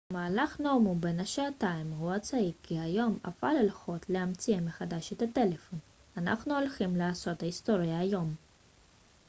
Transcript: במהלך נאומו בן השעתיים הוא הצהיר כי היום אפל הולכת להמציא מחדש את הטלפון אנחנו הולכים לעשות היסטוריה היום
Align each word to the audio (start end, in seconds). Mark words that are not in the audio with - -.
במהלך 0.09 0.59
נאומו 0.59 0.95
בן 0.95 1.19
השעתיים 1.19 1.91
הוא 1.91 2.11
הצהיר 2.11 2.51
כי 2.63 2.79
היום 2.79 3.17
אפל 3.27 3.55
הולכת 3.59 4.09
להמציא 4.09 4.57
מחדש 4.59 5.13
את 5.13 5.21
הטלפון 5.21 5.79
אנחנו 6.17 6.57
הולכים 6.59 6.95
לעשות 6.95 7.43
היסטוריה 7.43 7.99
היום 7.99 8.35